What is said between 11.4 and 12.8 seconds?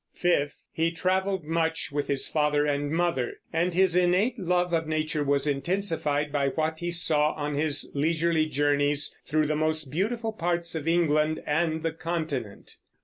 and the Continent.